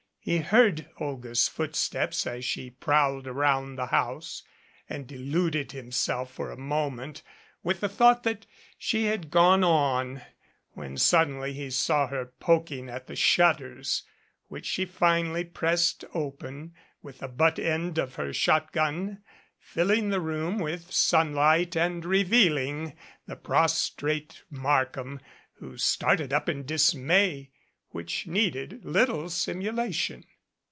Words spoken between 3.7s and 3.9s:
the